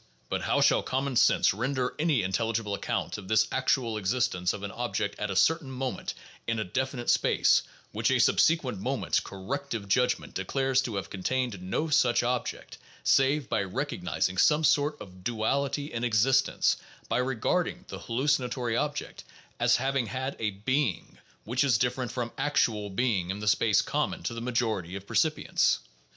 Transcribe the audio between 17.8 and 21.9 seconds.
the hallucinatory object as having had a being which is